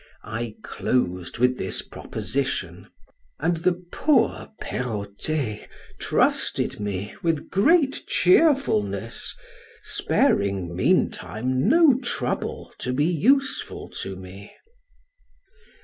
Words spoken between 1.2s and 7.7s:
with this proposition, and the poor Perrotet trusted me with